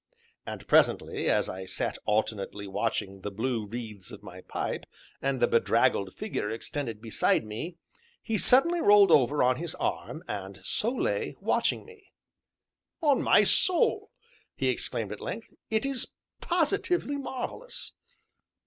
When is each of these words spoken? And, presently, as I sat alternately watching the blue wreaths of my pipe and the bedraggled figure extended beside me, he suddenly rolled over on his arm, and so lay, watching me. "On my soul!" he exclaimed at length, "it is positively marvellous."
And, 0.47 0.67
presently, 0.67 1.29
as 1.29 1.47
I 1.47 1.65
sat 1.65 1.99
alternately 2.05 2.65
watching 2.67 3.21
the 3.21 3.29
blue 3.29 3.67
wreaths 3.67 4.11
of 4.11 4.23
my 4.23 4.41
pipe 4.41 4.87
and 5.21 5.39
the 5.39 5.45
bedraggled 5.47 6.15
figure 6.15 6.49
extended 6.49 7.03
beside 7.03 7.45
me, 7.45 7.77
he 8.23 8.39
suddenly 8.39 8.81
rolled 8.81 9.11
over 9.11 9.43
on 9.43 9.57
his 9.57 9.75
arm, 9.75 10.23
and 10.27 10.57
so 10.65 10.89
lay, 10.89 11.35
watching 11.39 11.85
me. 11.85 12.11
"On 13.01 13.21
my 13.21 13.43
soul!" 13.43 14.09
he 14.55 14.69
exclaimed 14.69 15.11
at 15.11 15.21
length, 15.21 15.53
"it 15.69 15.85
is 15.85 16.07
positively 16.39 17.17
marvellous." 17.17 17.93